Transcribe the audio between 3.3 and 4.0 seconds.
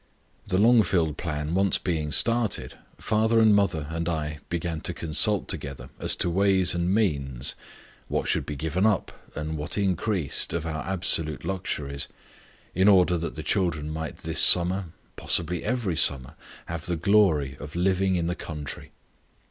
and mother